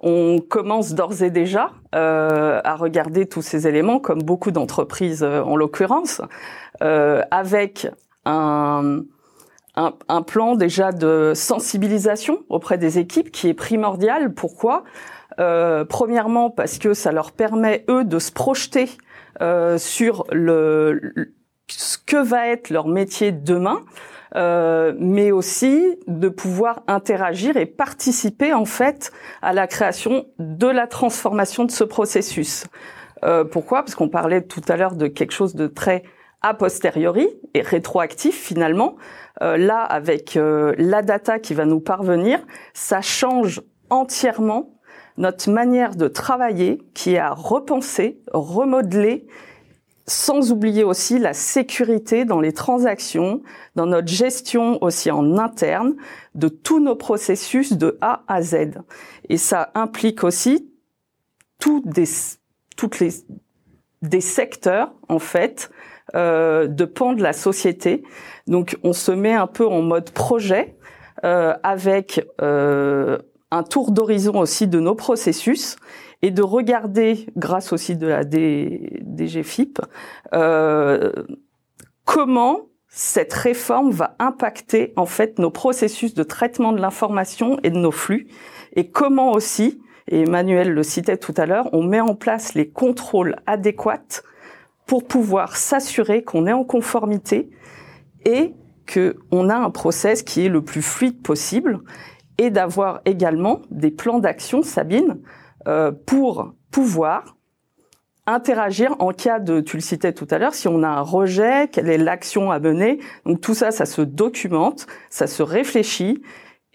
on 0.06 0.38
commence 0.38 0.92
d'ores 0.92 1.22
et 1.22 1.30
déjà 1.30 1.72
euh, 1.94 2.60
à 2.62 2.76
regarder 2.76 3.26
tous 3.26 3.40
ces 3.40 3.66
éléments, 3.66 3.98
comme 3.98 4.22
beaucoup 4.22 4.50
d'entreprises 4.50 5.22
euh, 5.22 5.42
en 5.42 5.56
l'occurrence, 5.56 6.20
euh, 6.82 7.22
avec 7.30 7.88
un, 8.26 9.00
un, 9.76 10.22
plan 10.22 10.56
déjà 10.56 10.92
de 10.92 11.32
sensibilisation 11.34 12.40
auprès 12.50 12.76
des 12.76 12.98
équipes 12.98 13.30
qui 13.30 13.48
est 13.48 13.54
primordial. 13.54 14.34
Pourquoi? 14.34 14.84
Premièrement, 15.36 16.50
parce 16.50 16.78
que 16.78 16.94
ça 16.94 17.12
leur 17.12 17.32
permet 17.32 17.84
eux 17.88 18.04
de 18.04 18.18
se 18.18 18.30
projeter 18.30 18.88
sur 19.76 20.24
le, 20.30 21.00
ce 21.68 21.98
que 21.98 22.16
va 22.16 22.48
être 22.48 22.70
leur 22.70 22.88
métier 22.88 23.32
demain. 23.32 23.80
Euh, 24.36 24.94
mais 24.98 25.30
aussi 25.30 25.96
de 26.08 26.28
pouvoir 26.28 26.82
interagir 26.88 27.56
et 27.56 27.66
participer 27.66 28.52
en 28.52 28.64
fait 28.64 29.12
à 29.42 29.52
la 29.52 29.68
création 29.68 30.26
de 30.40 30.66
la 30.66 30.88
transformation 30.88 31.64
de 31.64 31.70
ce 31.70 31.84
processus. 31.84 32.64
Euh, 33.24 33.44
pourquoi? 33.44 33.84
Parce 33.84 33.94
qu'on 33.94 34.08
parlait 34.08 34.42
tout 34.42 34.62
à 34.66 34.76
l'heure 34.76 34.96
de 34.96 35.06
quelque 35.06 35.30
chose 35.30 35.54
de 35.54 35.68
très 35.68 36.02
a 36.42 36.52
posteriori 36.52 37.28
et 37.54 37.62
rétroactif 37.62 38.34
finalement. 38.34 38.96
Euh, 39.40 39.56
là, 39.56 39.80
avec 39.82 40.36
euh, 40.36 40.74
la 40.78 41.02
data 41.02 41.38
qui 41.38 41.54
va 41.54 41.64
nous 41.64 41.80
parvenir, 41.80 42.40
ça 42.72 43.00
change 43.02 43.62
entièrement 43.88 44.74
notre 45.16 45.50
manière 45.50 45.94
de 45.96 46.08
travailler 46.08 46.82
qui 46.94 47.14
est 47.14 47.18
à 47.18 47.30
repenser, 47.30 48.20
remodeler 48.32 49.26
sans 50.06 50.52
oublier 50.52 50.84
aussi 50.84 51.18
la 51.18 51.32
sécurité 51.32 52.24
dans 52.24 52.40
les 52.40 52.52
transactions, 52.52 53.42
dans 53.74 53.86
notre 53.86 54.08
gestion 54.08 54.82
aussi 54.82 55.10
en 55.10 55.38
interne 55.38 55.94
de 56.34 56.48
tous 56.48 56.80
nos 56.80 56.94
processus 56.94 57.72
de 57.72 57.96
A 58.02 58.22
à 58.28 58.42
Z. 58.42 58.82
Et 59.28 59.38
ça 59.38 59.70
implique 59.74 60.22
aussi 60.22 60.70
tous 61.58 61.80
des, 61.86 62.04
toutes 62.76 63.00
les, 63.00 63.10
des 64.02 64.20
secteurs, 64.20 64.92
en 65.08 65.18
fait, 65.18 65.70
euh, 66.14 66.66
de 66.66 66.84
pans 66.84 67.14
de 67.14 67.22
la 67.22 67.32
société. 67.32 68.02
Donc, 68.46 68.76
on 68.82 68.92
se 68.92 69.10
met 69.10 69.32
un 69.32 69.46
peu 69.46 69.66
en 69.66 69.80
mode 69.80 70.10
projet 70.10 70.76
euh, 71.24 71.54
avec 71.62 72.26
euh, 72.42 73.18
un 73.54 73.62
tour 73.62 73.92
d'horizon 73.92 74.38
aussi 74.38 74.66
de 74.66 74.80
nos 74.80 74.94
processus 74.94 75.76
et 76.22 76.30
de 76.30 76.42
regarder, 76.42 77.26
grâce 77.36 77.72
aussi 77.72 77.96
de 77.96 78.06
la 78.06 78.22
DGFIP, 78.24 79.80
euh, 80.32 81.12
comment 82.04 82.62
cette 82.88 83.32
réforme 83.32 83.90
va 83.90 84.16
impacter 84.18 84.92
en 84.96 85.06
fait 85.06 85.38
nos 85.38 85.50
processus 85.50 86.14
de 86.14 86.22
traitement 86.22 86.72
de 86.72 86.80
l'information 86.80 87.58
et 87.62 87.70
de 87.70 87.78
nos 87.78 87.90
flux, 87.90 88.28
et 88.74 88.90
comment 88.90 89.32
aussi, 89.32 89.80
et 90.08 90.22
Emmanuel 90.22 90.70
le 90.72 90.82
citait 90.82 91.16
tout 91.16 91.34
à 91.36 91.46
l'heure, 91.46 91.68
on 91.72 91.82
met 91.82 92.00
en 92.00 92.14
place 92.14 92.54
les 92.54 92.68
contrôles 92.68 93.36
adéquats 93.46 94.22
pour 94.86 95.04
pouvoir 95.04 95.56
s'assurer 95.56 96.22
qu'on 96.24 96.46
est 96.46 96.52
en 96.52 96.64
conformité 96.64 97.50
et 98.24 98.54
que 98.86 99.16
on 99.30 99.48
a 99.48 99.56
un 99.56 99.70
process 99.70 100.22
qui 100.22 100.44
est 100.44 100.48
le 100.48 100.62
plus 100.62 100.82
fluide 100.82 101.22
possible 101.22 101.80
et 102.38 102.50
d'avoir 102.50 103.00
également 103.04 103.62
des 103.70 103.90
plans 103.90 104.18
d'action, 104.18 104.62
Sabine, 104.62 105.18
euh, 105.68 105.92
pour 105.92 106.54
pouvoir 106.70 107.36
interagir 108.26 108.96
en 108.98 109.12
cas 109.12 109.38
de, 109.38 109.60
tu 109.60 109.76
le 109.76 109.82
citais 109.82 110.12
tout 110.12 110.26
à 110.30 110.38
l'heure, 110.38 110.54
si 110.54 110.66
on 110.66 110.82
a 110.82 110.88
un 110.88 111.02
rejet, 111.02 111.68
quelle 111.68 111.90
est 111.90 111.98
l'action 111.98 112.50
à 112.50 112.58
mener. 112.58 112.98
Donc 113.26 113.40
tout 113.40 113.54
ça, 113.54 113.70
ça 113.70 113.86
se 113.86 114.00
documente, 114.02 114.86
ça 115.10 115.26
se 115.26 115.42
réfléchit. 115.42 116.22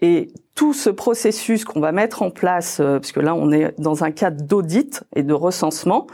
Et 0.02 0.28
tout 0.54 0.72
ce 0.72 0.88
processus 0.88 1.64
qu'on 1.64 1.80
va 1.80 1.92
mettre 1.92 2.22
en 2.22 2.30
place, 2.30 2.80
euh, 2.80 2.98
parce 2.98 3.12
là 3.20 3.34
on 3.34 3.52
est 3.52 3.78
dans 3.78 4.02
un 4.02 4.12
cadre 4.12 4.42
d'audit 4.42 5.04
et 5.14 5.22
de 5.22 5.34
recensement, 5.34 6.06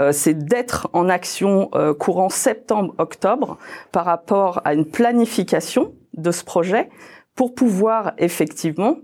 euh, 0.00 0.12
c'est 0.12 0.32
d'être 0.32 0.88
en 0.94 1.10
action 1.10 1.70
courant 1.98 2.30
septembre-octobre 2.30 3.58
par 3.92 4.06
rapport 4.06 4.62
à 4.64 4.72
une 4.72 4.86
planification 4.86 5.92
de 6.14 6.30
ce 6.30 6.44
projet 6.44 6.88
pour 7.34 7.54
pouvoir 7.54 8.12
effectivement 8.18 8.96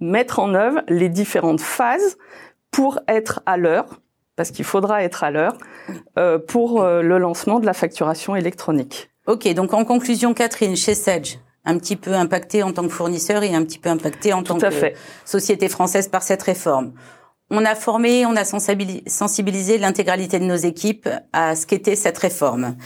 mettre 0.00 0.40
en 0.40 0.54
œuvre 0.54 0.82
les 0.88 1.08
différentes 1.08 1.60
phases 1.60 2.18
pour 2.70 2.98
être 3.06 3.42
à 3.46 3.56
l'heure, 3.56 4.00
parce 4.36 4.50
qu'il 4.50 4.64
faudra 4.64 5.04
être 5.04 5.24
à 5.24 5.30
l'heure, 5.30 5.56
euh, 6.18 6.38
pour 6.38 6.82
euh, 6.82 7.02
le 7.02 7.18
lancement 7.18 7.60
de 7.60 7.66
la 7.66 7.74
facturation 7.74 8.34
électronique. 8.34 9.10
Ok, 9.26 9.46
donc 9.54 9.72
en 9.74 9.84
conclusion, 9.84 10.34
Catherine, 10.34 10.74
chez 10.74 10.94
Sedge, 10.94 11.38
un 11.64 11.78
petit 11.78 11.96
peu 11.96 12.14
impacté 12.14 12.62
en 12.62 12.72
tant 12.72 12.82
que 12.82 12.88
fournisseur 12.88 13.42
et 13.42 13.54
un 13.54 13.62
petit 13.62 13.78
peu 13.78 13.88
impacté 13.88 14.32
en 14.32 14.42
tant 14.42 14.58
que 14.58 14.92
société 15.24 15.68
française 15.68 16.08
par 16.08 16.22
cette 16.22 16.42
réforme. 16.42 16.92
On 17.50 17.64
a 17.64 17.74
formé, 17.74 18.24
on 18.24 18.34
a 18.34 18.44
sensibilisé 18.44 19.78
l'intégralité 19.78 20.38
de 20.38 20.44
nos 20.44 20.56
équipes 20.56 21.08
à 21.32 21.54
ce 21.54 21.66
qu'était 21.66 21.96
cette 21.96 22.18
réforme 22.18 22.76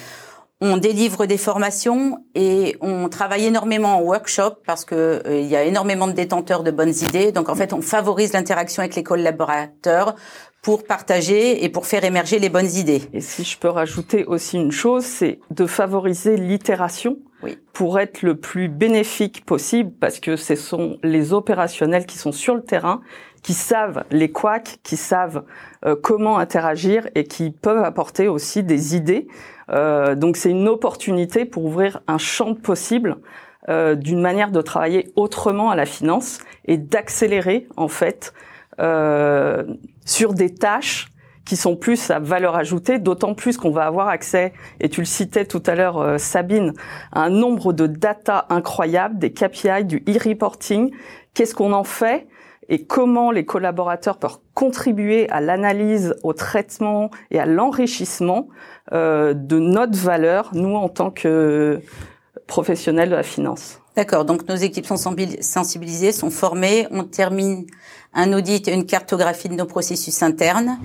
on 0.61 0.79
délivre 0.79 1.27
des 1.27 1.37
formations 1.37 2.25
et 2.35 2.77
on 2.81 3.09
travaille 3.09 3.45
énormément 3.45 3.99
en 3.99 4.01
workshop 4.01 4.57
parce 4.67 4.87
que 4.87 5.23
euh, 5.27 5.41
il 5.41 5.47
y 5.47 5.57
a 5.57 5.65
énormément 5.65 6.07
de 6.07 6.13
détenteurs 6.13 6.63
de 6.63 6.71
bonnes 6.71 6.95
idées. 6.95 7.31
Donc 7.31 7.51
en 7.51 7.55
fait, 7.55 7.75
on 7.75 7.83
favorise 7.83 8.33
l'interaction 8.33 8.81
avec 8.81 8.95
les 8.97 9.03
collaborateurs 9.03 10.15
pour 10.63 10.85
partager 10.85 11.63
et 11.63 11.69
pour 11.69 11.87
faire 11.87 12.05
émerger 12.05 12.39
les 12.39 12.49
bonnes 12.49 12.71
idées. 12.71 13.03
Et 13.13 13.21
si 13.21 13.45
je 13.45 13.59
peux 13.59 13.69
rajouter 13.69 14.25
aussi 14.25 14.57
une 14.57 14.73
chose, 14.73 15.05
c'est 15.05 15.41
de 15.51 15.67
favoriser 15.67 16.37
l'itération 16.37 17.19
oui. 17.43 17.59
pour 17.75 18.01
être 18.01 18.23
le 18.23 18.37
plus 18.37 18.69
bénéfique 18.69 19.45
possible 19.45 19.93
parce 20.01 20.21
que 20.21 20.37
ce 20.37 20.57
sont 20.57 20.97
les 21.03 21.35
opérationnels 21.35 22.07
qui 22.07 22.17
sont 22.17 22.33
sur 22.33 22.55
le 22.55 22.63
terrain 22.63 23.03
qui 23.47 23.55
savent 23.55 24.03
les 24.11 24.33
couacs, 24.33 24.79
qui 24.83 24.97
savent 24.97 25.45
euh, 25.85 25.95
comment 25.95 26.39
interagir 26.39 27.09
et 27.15 27.23
qui 27.23 27.53
peuvent 27.53 27.85
apporter 27.85 28.27
aussi 28.27 28.65
des 28.65 28.97
idées 28.97 29.29
donc 29.69 30.37
c'est 30.37 30.51
une 30.51 30.69
opportunité 30.69 31.45
pour 31.45 31.65
ouvrir 31.65 32.01
un 32.07 32.19
champ 32.19 32.55
possible 32.55 33.17
euh, 33.69 33.97
d'une 33.97 34.21
manière 34.21 34.53
de 34.53 34.61
travailler 34.61 35.11
autrement 35.17 35.71
à 35.71 35.77
la 35.77 35.87
finance 35.87 36.39
et 36.67 36.77
d'accélérer 36.77 37.67
en 37.77 37.89
fait 37.89 38.33
euh, 38.79 39.65
sur 40.05 40.35
des 40.35 40.55
tâches 40.55 41.09
qui 41.45 41.57
sont 41.57 41.75
plus 41.75 42.13
à 42.13 42.21
valeur 42.21 42.55
ajoutée, 42.55 43.01
d'autant 43.01 43.35
plus 43.35 43.57
qu'on 43.57 43.73
va 43.73 43.87
avoir 43.87 44.07
accès, 44.07 44.53
et 44.79 44.89
tu 44.89 45.01
le 45.01 45.05
citais 45.05 45.47
tout 45.47 45.63
à 45.67 45.75
l'heure 45.75 45.99
euh, 45.99 46.17
Sabine, 46.17 46.75
à 47.11 47.23
un 47.23 47.31
nombre 47.31 47.73
de 47.73 47.89
data 47.89 48.47
incroyables, 48.51 49.19
des 49.19 49.33
KPI, 49.33 49.85
du 49.85 50.05
e-reporting. 50.09 50.93
Qu'est-ce 51.35 51.57
qu'on 51.57 51.73
en 51.73 51.85
fait? 51.85 52.29
Et 52.69 52.85
comment 52.85 53.31
les 53.31 53.45
collaborateurs 53.45 54.19
peuvent 54.19 54.39
contribuer 54.55 55.29
à 55.31 55.41
l'analyse, 55.41 56.15
au 56.23 56.33
traitement 56.33 57.11
et 57.31 57.39
à 57.39 57.47
l'enrichissement 57.47 58.49
euh, 58.93 59.35
de 59.35 59.59
notre 59.59 59.97
valeur, 59.99 60.51
nous 60.53 60.75
en 60.75 60.89
tant 60.89 61.11
que 61.11 61.81
professionnels 62.47 63.11
de 63.11 63.17
la 63.17 63.23
finance. 63.23 63.81
D'accord, 63.97 64.25
donc 64.25 64.47
nos 64.49 64.57
équipes 64.57 64.87
sont 64.87 64.99
sensibilisées, 65.41 66.13
sont 66.13 66.31
formées, 66.31 66.87
on 66.91 67.05
termine 67.05 67.67
un 68.13 68.33
audit 68.33 68.69
et 68.69 68.75
une 68.75 68.85
cartographie 68.85 69.49
de 69.49 69.55
nos 69.55 69.65
processus 69.65 70.23
internes. 70.23 70.79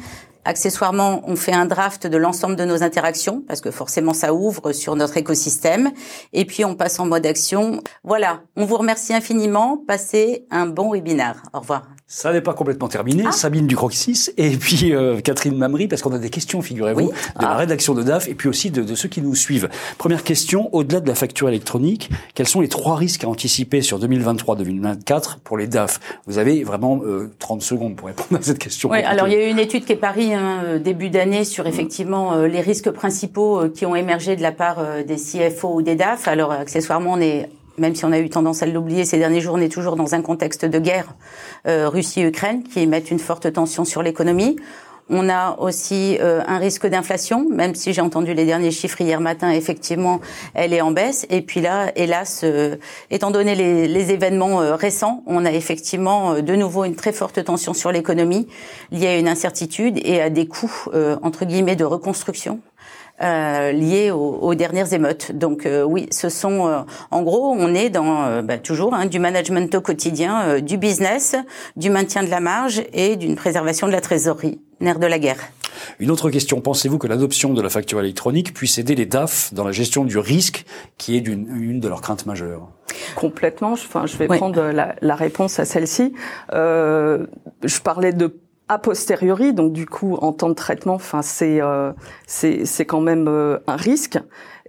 Accessoirement, 0.43 1.21
on 1.27 1.35
fait 1.35 1.53
un 1.53 1.65
draft 1.65 2.07
de 2.07 2.17
l'ensemble 2.17 2.55
de 2.55 2.65
nos 2.65 2.83
interactions 2.83 3.43
parce 3.47 3.61
que 3.61 3.71
forcément 3.71 4.13
ça 4.13 4.33
ouvre 4.33 4.71
sur 4.71 4.95
notre 4.95 5.17
écosystème. 5.17 5.91
Et 6.33 6.45
puis 6.45 6.65
on 6.65 6.75
passe 6.75 6.99
en 6.99 7.05
mode 7.05 7.25
action. 7.25 7.81
Voilà, 8.03 8.41
on 8.55 8.65
vous 8.65 8.77
remercie 8.77 9.13
infiniment. 9.13 9.77
Passez 9.87 10.45
un 10.49 10.65
bon 10.65 10.93
webinaire. 10.93 11.43
Au 11.53 11.59
revoir. 11.59 11.83
Ça 12.13 12.33
n'est 12.33 12.41
pas 12.41 12.53
complètement 12.53 12.89
terminé. 12.89 13.23
Ah. 13.25 13.31
Sabine 13.31 13.67
Ducroxis 13.67 14.31
et 14.35 14.57
puis 14.57 14.93
euh, 14.93 15.21
Catherine 15.21 15.55
Mamry, 15.55 15.87
parce 15.87 16.01
qu'on 16.01 16.11
a 16.11 16.17
des 16.17 16.29
questions, 16.29 16.61
figurez-vous, 16.61 17.07
de 17.07 17.41
la 17.41 17.51
ah. 17.51 17.55
rédaction 17.55 17.93
de 17.93 18.03
DAF 18.03 18.27
et 18.27 18.35
puis 18.35 18.49
aussi 18.49 18.69
de, 18.69 18.83
de, 18.83 18.95
ceux 18.95 19.07
qui 19.07 19.21
nous 19.21 19.33
suivent. 19.33 19.69
Première 19.97 20.25
question, 20.25 20.67
au-delà 20.75 20.99
de 20.99 21.07
la 21.07 21.15
facture 21.15 21.47
électronique, 21.47 22.09
quels 22.35 22.49
sont 22.49 22.59
les 22.59 22.67
trois 22.67 22.97
risques 22.97 23.23
à 23.23 23.29
anticiper 23.29 23.81
sur 23.81 23.97
2023-2024 23.97 25.37
pour 25.41 25.57
les 25.57 25.67
DAF? 25.67 26.01
Vous 26.27 26.37
avez 26.37 26.65
vraiment 26.65 26.99
euh, 27.01 27.31
30 27.39 27.61
secondes 27.61 27.95
pour 27.95 28.07
répondre 28.07 28.37
à 28.37 28.43
cette 28.43 28.59
question. 28.59 28.89
Oui, 28.89 29.01
alors 29.03 29.29
il 29.29 29.33
y 29.33 29.37
a 29.37 29.47
eu 29.47 29.49
une 29.49 29.59
étude 29.59 29.85
qui 29.85 29.93
est 29.93 29.95
parie 29.95 30.33
hein, 30.33 30.63
euh, 30.65 30.79
début 30.79 31.09
d'année 31.09 31.45
sur 31.45 31.65
effectivement 31.65 32.33
euh, 32.33 32.47
les 32.47 32.59
risques 32.59 32.91
principaux 32.91 33.69
qui 33.69 33.85
ont 33.85 33.95
émergé 33.95 34.35
de 34.35 34.41
la 34.41 34.51
part 34.51 34.83
des 35.07 35.15
CFO 35.15 35.75
ou 35.75 35.81
des 35.81 35.95
DAF. 35.95 36.27
Alors 36.27 36.51
accessoirement, 36.51 37.13
on 37.13 37.21
est 37.21 37.47
même 37.77 37.95
si 37.95 38.05
on 38.05 38.11
a 38.11 38.19
eu 38.19 38.29
tendance 38.29 38.63
à 38.63 38.65
l'oublier 38.65 39.05
ces 39.05 39.17
derniers 39.17 39.41
jours, 39.41 39.55
on 39.55 39.61
est 39.61 39.71
toujours 39.71 39.95
dans 39.95 40.15
un 40.15 40.21
contexte 40.21 40.65
de 40.65 40.79
guerre 40.79 41.13
euh, 41.67 41.89
Russie-Ukraine 41.89 42.63
qui 42.63 42.85
mettent 42.87 43.11
une 43.11 43.19
forte 43.19 43.51
tension 43.51 43.85
sur 43.85 44.03
l'économie. 44.03 44.57
On 45.13 45.29
a 45.29 45.57
aussi 45.59 46.17
euh, 46.21 46.41
un 46.47 46.57
risque 46.57 46.87
d'inflation, 46.87 47.45
même 47.49 47.75
si 47.75 47.91
j'ai 47.91 47.99
entendu 47.99 48.33
les 48.33 48.45
derniers 48.45 48.71
chiffres 48.71 49.01
hier 49.01 49.19
matin, 49.19 49.51
effectivement, 49.51 50.21
elle 50.53 50.73
est 50.73 50.79
en 50.79 50.91
baisse. 50.91 51.25
Et 51.29 51.41
puis 51.41 51.59
là, 51.59 51.91
hélas, 51.97 52.41
euh, 52.43 52.77
étant 53.09 53.29
donné 53.31 53.55
les, 53.55 53.89
les 53.89 54.11
événements 54.11 54.57
récents, 54.75 55.23
on 55.25 55.45
a 55.45 55.51
effectivement 55.51 56.35
de 56.35 56.55
nouveau 56.55 56.85
une 56.85 56.95
très 56.95 57.11
forte 57.11 57.43
tension 57.43 57.73
sur 57.73 57.91
l'économie 57.91 58.47
liée 58.91 59.07
à 59.07 59.17
une 59.17 59.27
incertitude 59.27 59.99
et 60.05 60.21
à 60.21 60.29
des 60.29 60.47
coûts, 60.47 60.85
entre 61.21 61.43
guillemets, 61.45 61.75
de 61.75 61.83
reconstruction 61.83 62.61
euh, 63.21 63.71
liées 63.71 64.11
aux, 64.11 64.55
dernières 64.55 64.93
émeutes. 64.93 65.31
Donc 65.31 65.65
euh, 65.65 65.83
oui, 65.83 66.07
ce 66.11 66.29
sont, 66.29 66.67
euh, 66.67 66.79
en 67.11 67.21
gros, 67.21 67.53
on 67.57 67.73
est 67.73 67.89
dans 67.89 68.41
bah, 68.43 68.57
toujours 68.57 68.93
hein, 68.93 69.05
du 69.05 69.19
management 69.19 69.73
au 69.75 69.81
quotidien, 69.81 70.59
du 70.59 70.77
business, 70.77 71.35
du 71.75 71.89
maintien 71.89 72.23
de 72.23 72.29
la 72.29 72.39
marge 72.39 72.83
et 72.93 73.15
d'une 73.15 73.35
préservation 73.35 73.87
de 73.87 73.91
la 73.91 74.01
trésorerie, 74.01 74.59
nerf 74.79 74.99
de 74.99 75.07
la 75.07 75.19
guerre. 75.19 75.39
Une 75.99 76.11
autre 76.11 76.29
question, 76.29 76.61
pensez-vous 76.61 76.97
que 76.97 77.07
l'adoption 77.07 77.53
de 77.53 77.61
la 77.61 77.69
facture 77.69 77.99
électronique 77.99 78.53
puisse 78.53 78.77
aider 78.77 78.95
les 78.95 79.05
DAF 79.05 79.53
dans 79.53 79.63
la 79.63 79.71
gestion 79.71 80.03
du 80.03 80.17
risque 80.17 80.65
qui 80.97 81.15
est 81.15 81.21
d'une, 81.21 81.47
une 81.55 81.79
de 81.79 81.87
leurs 81.87 82.01
craintes 82.01 82.25
majeures? 82.25 82.67
Complètement. 83.15 83.73
Enfin, 83.73 84.05
je 84.05 84.17
vais 84.17 84.27
prendre 84.27 84.61
la, 84.63 84.95
la, 85.01 85.15
réponse 85.15 85.59
à 85.59 85.65
celle-ci. 85.65 86.13
Euh, 86.53 87.25
je 87.63 87.79
parlais 87.79 88.13
de 88.13 88.35
a 88.71 88.79
posteriori, 88.79 89.53
donc 89.53 89.73
du 89.73 89.85
coup 89.85 90.15
en 90.21 90.31
temps 90.31 90.47
de 90.47 90.53
traitement, 90.53 90.93
enfin 90.93 91.21
c'est 91.21 91.61
euh, 91.61 91.91
c'est 92.25 92.85
quand 92.85 93.01
même 93.01 93.27
euh, 93.27 93.59
un 93.67 93.75
risque 93.75 94.17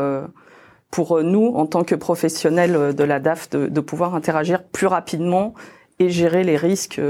pour 0.91 1.23
nous 1.23 1.47
en 1.55 1.65
tant 1.65 1.83
que 1.83 1.95
professionnels 1.95 2.93
de 2.93 3.03
la 3.03 3.19
DAF 3.19 3.49
de, 3.49 3.81
pouvoir 3.81 4.13
interagir 4.13 4.63
plus 4.63 4.85
rapidement 4.85 5.55
et 5.97 6.09
gérer 6.09 6.43
les 6.43 6.57
risques 6.57 7.01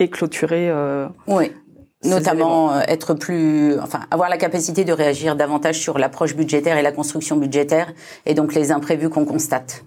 et 0.00 0.08
clôturer. 0.08 0.72
oui 1.26 1.52
notamment 2.04 2.72
euh, 2.72 2.80
être 2.88 3.14
plus, 3.14 3.78
enfin, 3.80 4.00
avoir 4.10 4.28
la 4.28 4.38
capacité 4.38 4.84
de 4.84 4.92
réagir 4.92 5.36
davantage 5.36 5.78
sur 5.78 5.98
l'approche 5.98 6.34
budgétaire 6.34 6.78
et 6.78 6.82
la 6.82 6.92
construction 6.92 7.36
budgétaire, 7.36 7.92
et 8.26 8.34
donc 8.34 8.54
les 8.54 8.72
imprévus 8.72 9.10
qu'on 9.10 9.24
constate 9.24 9.84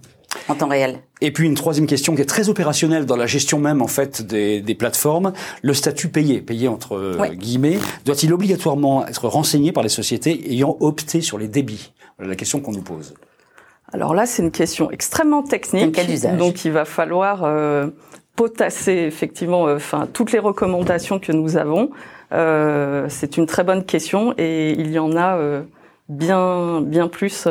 en 0.48 0.54
temps 0.54 0.68
réel. 0.68 0.98
Et 1.20 1.32
puis 1.32 1.46
une 1.46 1.54
troisième 1.54 1.86
question 1.86 2.14
qui 2.14 2.22
est 2.22 2.26
très 2.26 2.48
opérationnelle 2.48 3.06
dans 3.06 3.16
la 3.16 3.26
gestion 3.26 3.58
même 3.58 3.82
en 3.82 3.86
fait 3.86 4.22
des, 4.22 4.60
des 4.60 4.74
plateformes, 4.74 5.32
le 5.62 5.74
statut 5.74 6.08
payé, 6.08 6.40
payé 6.40 6.68
entre 6.68 6.96
euh, 6.96 7.28
guillemets, 7.34 7.78
doit-il 8.04 8.32
obligatoirement 8.32 9.06
être 9.06 9.28
renseigné 9.28 9.72
par 9.72 9.82
les 9.82 9.88
sociétés 9.88 10.52
ayant 10.52 10.76
opté 10.80 11.20
sur 11.20 11.38
les 11.38 11.48
débits? 11.48 11.92
Voilà 12.18 12.30
la 12.30 12.36
question 12.36 12.60
qu'on 12.60 12.72
nous 12.72 12.82
pose. 12.82 13.14
Alors 13.92 14.14
là, 14.14 14.26
c'est 14.26 14.42
une 14.42 14.50
question 14.50 14.90
extrêmement 14.90 15.42
technique, 15.42 15.96
donc 16.36 16.64
il 16.64 16.72
va 16.72 16.84
falloir 16.84 17.44
euh, 17.44 17.90
potasser 18.36 18.92
effectivement, 18.92 19.66
euh, 19.66 19.76
enfin 19.76 20.08
toutes 20.12 20.32
les 20.32 20.38
recommandations 20.38 21.18
que 21.18 21.32
nous 21.32 21.56
avons. 21.56 21.90
Euh, 22.32 23.06
c'est 23.08 23.36
une 23.36 23.46
très 23.46 23.64
bonne 23.64 23.84
question 23.84 24.34
et 24.38 24.70
il 24.70 24.90
y 24.90 24.98
en 24.98 25.16
a 25.16 25.36
euh, 25.36 25.62
bien 26.08 26.80
bien 26.80 27.08
plus 27.08 27.46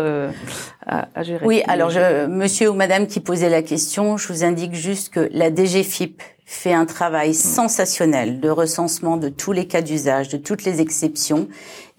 à, 0.85 1.23
gérer. 1.23 1.45
Oui, 1.45 1.63
alors 1.67 1.91
monsieur 2.27 2.69
ou 2.69 2.73
madame 2.73 3.07
qui 3.07 3.19
posait 3.19 3.49
la 3.49 3.61
question, 3.61 4.17
je 4.17 4.27
vous 4.27 4.43
indique 4.43 4.73
juste 4.73 5.13
que 5.13 5.29
la 5.31 5.53
DGFIP 5.53 6.21
fait 6.45 6.73
un 6.73 6.85
travail 6.85 7.33
sensationnel 7.33 8.39
de 8.39 8.49
recensement 8.49 9.17
de 9.17 9.29
tous 9.29 9.51
les 9.51 9.67
cas 9.67 9.81
d'usage, 9.81 10.29
de 10.29 10.37
toutes 10.37 10.63
les 10.63 10.81
exceptions, 10.81 11.47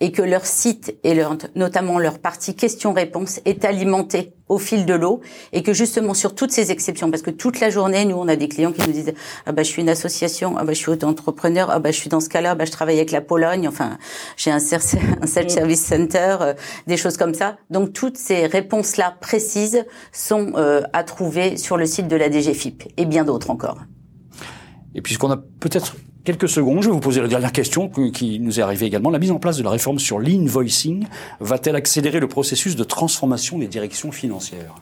et 0.00 0.12
que 0.12 0.22
leur 0.22 0.44
site 0.44 0.96
et 1.04 1.18
notamment 1.54 1.98
leur 1.98 2.18
partie 2.18 2.54
questions-réponses 2.54 3.40
est 3.44 3.64
alimenté 3.64 4.32
au 4.48 4.58
fil 4.58 4.84
de 4.84 4.92
l'eau, 4.92 5.22
et 5.52 5.62
que 5.62 5.72
justement 5.72 6.12
sur 6.12 6.34
toutes 6.34 6.50
ces 6.50 6.70
exceptions, 6.70 7.10
parce 7.10 7.22
que 7.22 7.30
toute 7.30 7.60
la 7.60 7.70
journée, 7.70 8.04
nous, 8.04 8.16
on 8.16 8.28
a 8.28 8.36
des 8.36 8.48
clients 8.48 8.72
qui 8.72 8.86
nous 8.86 8.92
disent 8.92 9.14
ah 9.46 9.52
bah 9.52 9.62
je 9.62 9.68
suis 9.68 9.80
une 9.80 9.88
association, 9.88 10.56
ah 10.58 10.64
bah 10.64 10.74
je 10.74 10.78
suis 10.78 10.90
auto-entrepreneur, 10.90 11.70
ah 11.70 11.78
bah 11.78 11.90
je 11.90 11.96
suis 11.96 12.10
dans 12.10 12.20
ce 12.20 12.28
cas-là, 12.28 12.54
bah 12.54 12.66
je 12.66 12.72
travaille 12.72 12.96
avec 12.96 13.12
la 13.12 13.22
Pologne, 13.22 13.66
enfin 13.66 13.98
j'ai 14.36 14.50
un, 14.50 14.56
un 15.22 15.26
self-service 15.26 15.84
center, 15.84 16.36
euh, 16.40 16.54
des 16.86 16.98
choses 16.98 17.16
comme 17.16 17.32
ça. 17.32 17.56
Donc 17.70 17.94
toutes 17.94 18.18
ces 18.18 18.46
réponses-là 18.46 19.16
précises 19.20 19.86
sont 20.12 20.52
euh, 20.56 20.82
à 20.92 21.04
trouver 21.04 21.56
sur 21.56 21.78
le 21.78 21.86
site 21.86 22.08
de 22.08 22.16
la 22.16 22.30
DGFIP 22.30 22.92
et 22.98 23.06
bien 23.06 23.24
d'autres 23.24 23.50
encore. 23.50 23.78
Et 24.94 25.02
puisqu'on 25.02 25.30
a 25.30 25.36
peut-être 25.36 25.96
quelques 26.24 26.48
secondes, 26.48 26.82
je 26.82 26.88
vais 26.88 26.94
vous 26.94 27.00
poser 27.00 27.20
la 27.20 27.28
dernière 27.28 27.52
question 27.52 27.88
qui 27.88 28.38
nous 28.40 28.60
est 28.60 28.62
arrivée 28.62 28.86
également. 28.86 29.10
La 29.10 29.18
mise 29.18 29.30
en 29.30 29.38
place 29.38 29.56
de 29.58 29.62
la 29.62 29.70
réforme 29.70 29.98
sur 29.98 30.18
l'invoicing 30.18 31.06
va-t-elle 31.40 31.76
accélérer 31.76 32.20
le 32.20 32.28
processus 32.28 32.76
de 32.76 32.84
transformation 32.84 33.58
des 33.58 33.68
directions 33.68 34.12
financières? 34.12 34.74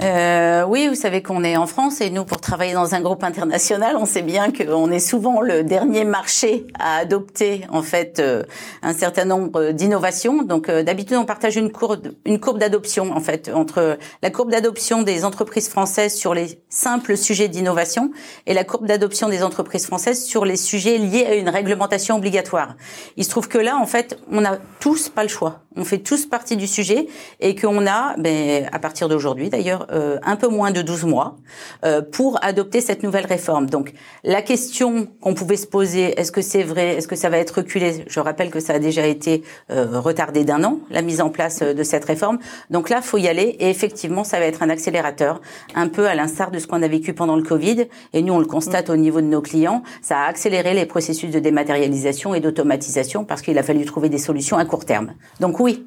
Euh, 0.00 0.64
oui, 0.64 0.86
vous 0.86 0.94
savez 0.94 1.22
qu'on 1.22 1.42
est 1.42 1.56
en 1.56 1.66
France 1.66 2.00
et 2.00 2.10
nous, 2.10 2.24
pour 2.24 2.40
travailler 2.40 2.72
dans 2.74 2.94
un 2.94 3.00
groupe 3.00 3.24
international, 3.24 3.96
on 3.96 4.04
sait 4.04 4.22
bien 4.22 4.52
qu'on 4.52 4.92
est 4.92 5.00
souvent 5.00 5.40
le 5.40 5.64
dernier 5.64 6.04
marché 6.04 6.66
à 6.78 6.98
adopter 6.98 7.62
en 7.70 7.82
fait 7.82 8.20
euh, 8.20 8.44
un 8.82 8.92
certain 8.92 9.24
nombre 9.24 9.72
d'innovations. 9.72 10.42
Donc 10.42 10.68
euh, 10.68 10.84
d'habitude, 10.84 11.16
on 11.16 11.24
partage 11.24 11.56
une 11.56 11.72
courbe, 11.72 12.12
une 12.26 12.38
courbe 12.38 12.58
d'adoption 12.58 13.10
en 13.12 13.20
fait 13.20 13.50
entre 13.52 13.98
la 14.22 14.30
courbe 14.30 14.50
d'adoption 14.50 15.02
des 15.02 15.24
entreprises 15.24 15.68
françaises 15.68 16.14
sur 16.14 16.32
les 16.32 16.62
simples 16.68 17.16
sujets 17.16 17.48
d'innovation 17.48 18.12
et 18.46 18.54
la 18.54 18.64
courbe 18.64 18.86
d'adoption 18.86 19.28
des 19.28 19.42
entreprises 19.42 19.86
françaises 19.86 20.22
sur 20.22 20.44
les 20.44 20.56
sujets 20.56 20.98
liés 20.98 21.26
à 21.26 21.34
une 21.34 21.48
réglementation 21.48 22.16
obligatoire. 22.16 22.76
Il 23.16 23.24
se 23.24 23.30
trouve 23.30 23.48
que 23.48 23.58
là, 23.58 23.76
en 23.76 23.86
fait, 23.86 24.18
on 24.30 24.42
n'a 24.42 24.58
tous 24.80 25.08
pas 25.08 25.22
le 25.22 25.28
choix. 25.28 25.60
On 25.76 25.84
fait 25.84 25.98
tous 25.98 26.26
partie 26.26 26.56
du 26.56 26.66
sujet 26.66 27.06
et 27.40 27.54
qu'on 27.54 27.86
a, 27.86 28.16
ben, 28.18 28.68
à 28.72 28.78
partir 28.78 29.08
d'aujourd'hui 29.08 29.48
d'ailleurs, 29.48 29.77
euh, 29.90 30.18
un 30.22 30.36
peu 30.36 30.48
moins 30.48 30.70
de 30.70 30.82
12 30.82 31.04
mois 31.04 31.36
euh, 31.84 32.02
pour 32.02 32.38
adopter 32.42 32.80
cette 32.80 33.02
nouvelle 33.02 33.26
réforme. 33.26 33.68
Donc 33.68 33.92
la 34.24 34.42
question 34.42 35.08
qu'on 35.20 35.34
pouvait 35.34 35.56
se 35.56 35.66
poser, 35.66 36.18
est-ce 36.18 36.32
que 36.32 36.42
c'est 36.42 36.62
vrai, 36.62 36.96
est-ce 36.96 37.08
que 37.08 37.16
ça 37.16 37.28
va 37.28 37.38
être 37.38 37.58
reculé? 37.58 38.04
Je 38.08 38.20
rappelle 38.20 38.50
que 38.50 38.60
ça 38.60 38.74
a 38.74 38.78
déjà 38.78 39.06
été 39.06 39.42
euh, 39.70 40.00
retardé 40.00 40.44
d'un 40.44 40.64
an, 40.64 40.78
la 40.90 41.02
mise 41.02 41.20
en 41.20 41.30
place 41.30 41.60
de 41.60 41.82
cette 41.82 42.04
réforme. 42.04 42.38
Donc 42.70 42.88
là, 42.88 43.02
faut 43.02 43.18
y 43.18 43.28
aller 43.28 43.56
et 43.60 43.70
effectivement, 43.70 44.24
ça 44.24 44.38
va 44.38 44.46
être 44.46 44.62
un 44.62 44.70
accélérateur, 44.70 45.40
un 45.74 45.88
peu 45.88 46.06
à 46.06 46.14
l'instar 46.14 46.50
de 46.50 46.58
ce 46.58 46.66
qu'on 46.66 46.82
a 46.82 46.88
vécu 46.88 47.14
pendant 47.14 47.36
le 47.36 47.42
Covid. 47.42 47.86
Et 48.12 48.22
nous, 48.22 48.32
on 48.32 48.38
le 48.38 48.46
constate 48.46 48.90
au 48.90 48.96
niveau 48.96 49.20
de 49.20 49.26
nos 49.26 49.42
clients, 49.42 49.82
ça 50.02 50.18
a 50.18 50.26
accéléré 50.26 50.74
les 50.74 50.86
processus 50.86 51.30
de 51.30 51.38
dématérialisation 51.38 52.34
et 52.34 52.40
d'automatisation 52.40 53.24
parce 53.24 53.42
qu'il 53.42 53.58
a 53.58 53.62
fallu 53.62 53.84
trouver 53.84 54.08
des 54.08 54.18
solutions 54.18 54.56
à 54.56 54.64
court 54.64 54.84
terme. 54.84 55.12
Donc 55.40 55.60
oui, 55.60 55.86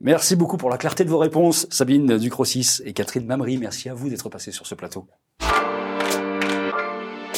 Merci 0.00 0.36
beaucoup 0.36 0.56
pour 0.56 0.70
la 0.70 0.78
clarté 0.78 1.04
de 1.04 1.10
vos 1.10 1.18
réponses, 1.18 1.66
Sabine 1.70 2.18
Ducrossis 2.18 2.82
et 2.84 2.92
Catherine 2.92 3.26
Mamry. 3.26 3.58
Merci 3.58 3.88
à 3.88 3.94
vous 3.94 4.08
d'être 4.08 4.28
passées 4.28 4.52
sur 4.52 4.66
ce 4.66 4.74
plateau. 4.74 5.06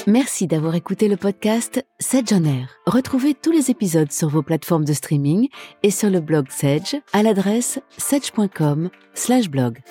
Merci 0.07 0.47
d'avoir 0.47 0.75
écouté 0.75 1.07
le 1.07 1.19
podcast 1.19 1.85
Sedge 1.99 2.33
on 2.33 2.45
Air. 2.45 2.79
Retrouvez 2.87 3.35
tous 3.35 3.53
les 3.53 3.71
épisodes 3.71 4.11
sur 4.11 4.29
vos 4.29 4.43
plateformes 4.43 4.87
de 4.87 4.95
streaming 4.95 5.49
et 5.83 5.91
sur 5.91 6.09
le 6.09 6.21
blog 6.21 6.47
Sedge 6.49 6.97
à 7.13 7.23
l'adresse 7.23 7.79
sedge.com/blog. 7.99 9.83